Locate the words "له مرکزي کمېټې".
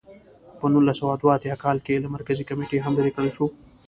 2.03-2.77